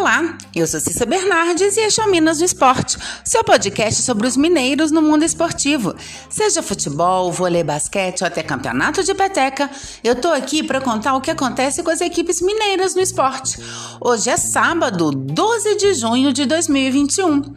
[0.00, 4.26] Olá, eu sou Cissa Bernardes e este é o Minas no Esporte, seu podcast sobre
[4.26, 5.94] os mineiros no mundo esportivo.
[6.30, 9.68] Seja futebol, vôlei, basquete ou até campeonato de peteca,
[10.02, 13.58] eu tô aqui para contar o que acontece com as equipes mineiras no esporte.
[14.00, 17.52] Hoje é sábado, 12 de junho de 2021.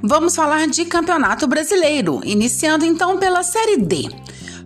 [0.00, 4.08] Vamos falar de Campeonato Brasileiro, iniciando então pela Série D.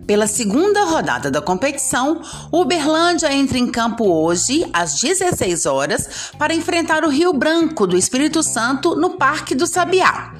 [0.05, 7.05] Pela segunda rodada da competição, Uberlândia entra em campo hoje, às 16 horas, para enfrentar
[7.05, 10.33] o Rio Branco do Espírito Santo no Parque do Sabiá.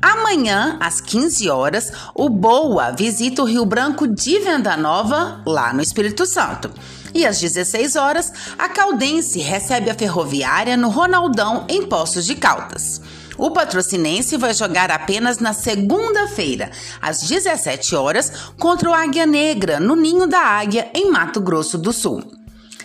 [0.00, 5.82] Amanhã, às 15 horas, o Boa visita o Rio Branco de Venda Nova, lá no
[5.82, 6.70] Espírito Santo.
[7.12, 13.00] E às 16 horas, a Caldense recebe a Ferroviária no Ronaldão, em Poços de Caldas.
[13.36, 16.70] O patrocinense vai jogar apenas na segunda-feira,
[17.00, 21.92] às 17 horas, contra o Águia Negra, no Ninho da Águia, em Mato Grosso do
[21.92, 22.22] Sul.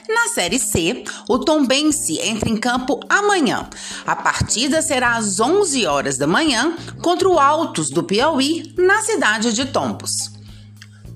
[0.07, 3.69] Na Série C, o Tombense entra em campo amanhã.
[4.07, 9.53] A partida será às 11 horas da manhã contra o Altos do Piauí, na cidade
[9.53, 10.38] de Tombos.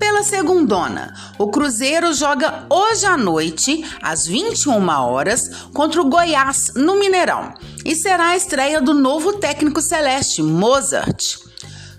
[0.04, 7.00] Pela segundona, o Cruzeiro joga hoje à noite, às 21 horas, contra o Goiás, no
[7.00, 7.54] Mineirão,
[7.86, 11.38] e será a estreia do novo técnico celeste, Mozart.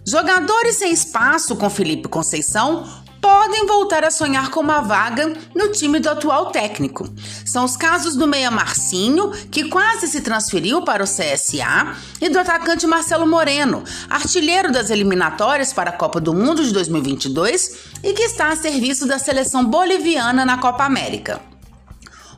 [0.06, 2.86] Jogadores sem espaço com Felipe Conceição
[3.26, 7.10] podem voltar a sonhar com uma vaga no time do atual técnico.
[7.44, 12.38] São os casos do meia Marcinho, que quase se transferiu para o CSA, e do
[12.38, 18.22] atacante Marcelo Moreno, artilheiro das eliminatórias para a Copa do Mundo de 2022 e que
[18.22, 21.55] está a serviço da seleção boliviana na Copa América.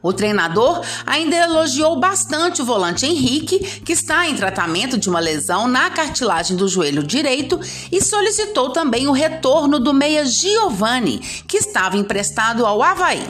[0.07, 5.67] O treinador ainda elogiou bastante o volante Henrique, que está em tratamento de uma lesão
[5.67, 7.59] na cartilagem do joelho direito,
[7.91, 13.21] e solicitou também o retorno do meia Giovani, que estava emprestado ao Havaí.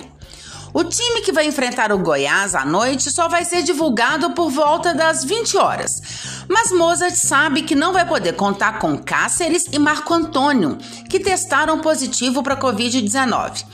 [0.71, 4.93] O time que vai enfrentar o Goiás à noite só vai ser divulgado por volta
[4.93, 5.99] das 20 horas.
[6.47, 10.77] Mas Mozart sabe que não vai poder contar com Cáceres e Marco Antônio,
[11.09, 13.65] que testaram positivo para Covid-19.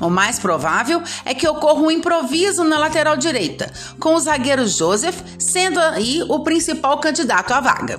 [0.00, 5.20] O mais provável é que ocorra um improviso na lateral direita, com o zagueiro Joseph
[5.38, 7.98] sendo aí o principal candidato à vaga.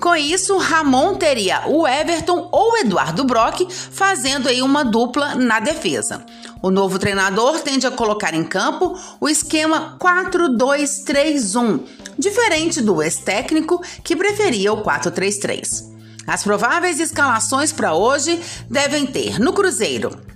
[0.00, 6.24] Com isso, Ramon teria o Everton ou Eduardo Brock fazendo aí uma dupla na defesa.
[6.62, 11.80] O novo treinador tende a colocar em campo o esquema 4-2-3-1,
[12.18, 15.96] diferente do ex-técnico que preferia o 4-3-3.
[16.26, 20.35] As prováveis escalações para hoje devem ter no Cruzeiro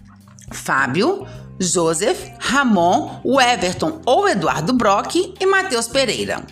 [0.50, 1.26] Fábio,
[1.58, 6.44] Joseph, Ramon, o Everton ou Eduardo Brock e Matheus Pereira.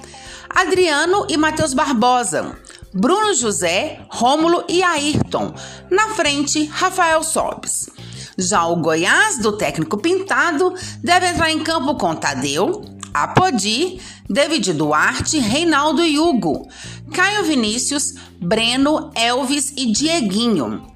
[0.48, 2.56] Adriano e Matheus Barbosa.
[2.92, 5.54] Bruno José, Rômulo e Ayrton.
[5.90, 7.88] Na frente, Rafael Sobes.
[8.36, 15.38] Já o Goiás, do técnico Pintado, deve entrar em campo com Tadeu, Apodi, David Duarte,
[15.38, 16.68] Reinaldo e Hugo,
[17.12, 20.86] Caio Vinícius, Breno, Elvis e Dieguinho,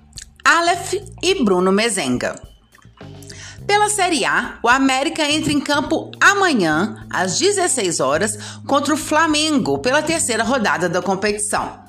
[0.44, 2.51] Aleph e Bruno Mezenga.
[3.66, 9.78] Pela Série A, o América entra em campo amanhã, às 16 horas, contra o Flamengo,
[9.78, 11.80] pela terceira rodada da competição.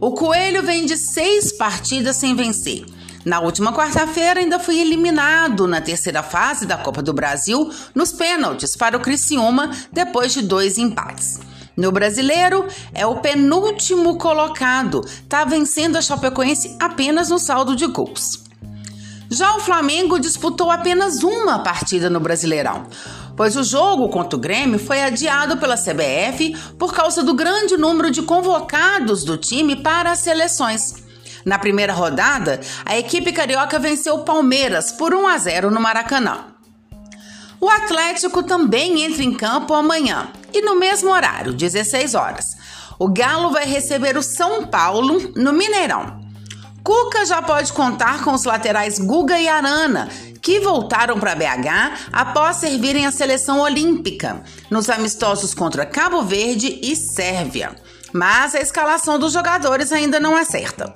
[0.00, 2.84] O Coelho vem de seis partidas sem vencer.
[3.24, 8.76] Na última quarta-feira, ainda foi eliminado na terceira fase da Copa do Brasil nos pênaltis
[8.76, 11.40] para o Criciúma, depois de dois empates.
[11.74, 18.43] No brasileiro, é o penúltimo colocado, está vencendo a Chapecoense apenas no saldo de gols.
[19.34, 22.86] Já o Flamengo disputou apenas uma partida no Brasileirão,
[23.36, 28.12] pois o jogo contra o Grêmio foi adiado pela CBF por causa do grande número
[28.12, 31.02] de convocados do time para as seleções.
[31.44, 36.44] Na primeira rodada, a equipe carioca venceu o Palmeiras por 1 a 0 no Maracanã.
[37.60, 42.56] O Atlético também entra em campo amanhã e no mesmo horário, 16 horas.
[43.00, 46.23] O Galo vai receber o São Paulo no Mineirão.
[46.84, 50.10] Cuca já pode contar com os laterais Guga e Arana,
[50.42, 56.94] que voltaram para BH após servirem a seleção olímpica nos amistosos contra Cabo Verde e
[56.94, 57.74] Sérvia.
[58.12, 60.94] Mas a escalação dos jogadores ainda não é certa.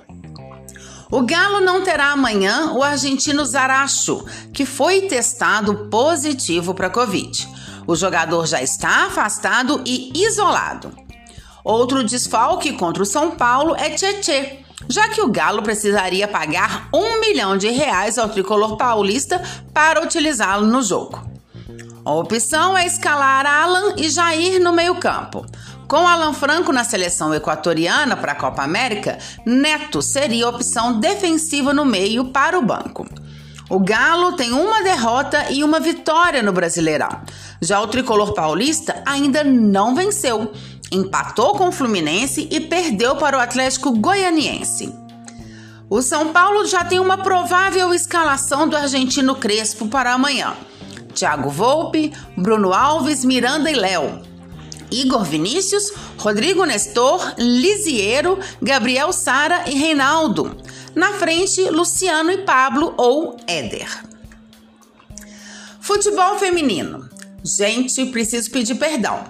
[1.11, 7.49] O Galo não terá amanhã o argentino Zaracho, que foi testado positivo para Covid.
[7.87, 10.93] O jogador já está afastado e isolado.
[11.64, 17.20] Outro desfalque contra o São Paulo é Tietê, já que o Galo precisaria pagar um
[17.20, 19.43] milhão de reais ao tricolor paulista
[19.73, 21.23] para utilizá-lo no jogo.
[22.05, 25.44] A opção é escalar Alan e Jair no meio-campo.
[25.87, 31.73] Com Alan Franco na seleção equatoriana para a Copa América, Neto seria a opção defensiva
[31.73, 33.06] no meio para o banco.
[33.70, 37.20] O Galo tem uma derrota e uma vitória no Brasileirão.
[37.61, 40.52] Já o tricolor paulista ainda não venceu.
[40.90, 44.94] Empatou com o Fluminense e perdeu para o Atlético Goianiense.
[45.90, 50.55] O São Paulo já tem uma provável escalação do argentino Crespo para amanhã.
[51.14, 54.23] Thiago Volpe, Bruno Alves, Miranda e Léo.
[54.90, 60.56] Igor Vinícius, Rodrigo Nestor, Lisiero, Gabriel Sara e Reinaldo.
[60.94, 64.05] Na frente, Luciano e Pablo ou Éder.
[65.81, 67.08] Futebol feminino.
[67.43, 69.25] Gente, preciso pedir perdão.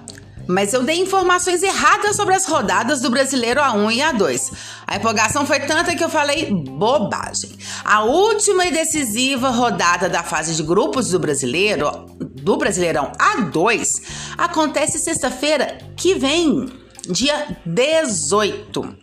[0.49, 4.53] Mas eu dei informações erradas sobre as rodadas do Brasileiro A1 e A2.
[4.87, 7.51] A empolgação foi tanta que eu falei bobagem.
[7.85, 14.03] A última e decisiva rodada da fase de grupos do Brasileiro, do Brasileirão A2,
[14.39, 16.73] acontece sexta-feira que vem,
[17.07, 18.97] dia 18.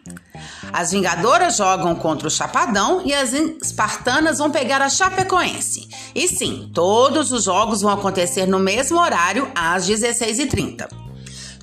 [0.74, 5.88] As Vingadoras jogam contra o Chapadão e as Espartanas vão pegar a Chapecoense.
[6.16, 11.05] E sim, todos os jogos vão acontecer no mesmo horário, às 16h30.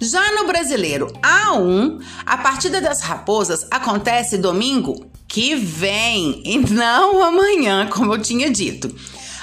[0.02, 7.86] Já no Brasileiro A1, a partida das Raposas acontece domingo que vem e não amanhã,
[7.86, 8.92] como eu tinha dito.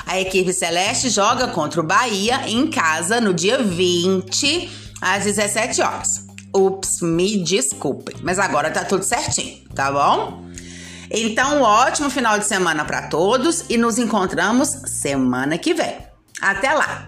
[0.06, 4.70] A equipe celeste joga contra o Bahia em casa no dia 20
[5.00, 6.26] às 17 horas.
[6.54, 10.44] Ups, me desculpem, mas agora tá tudo certinho, tá bom?
[11.10, 15.96] Então, um ótimo final de semana para todos e nos encontramos semana que vem.
[16.42, 17.08] Até lá!